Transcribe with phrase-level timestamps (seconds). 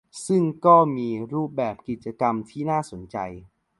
[0.27, 3.17] ซึ่งก็มีรูปแบบกิจกรรมที่น่าสนใจ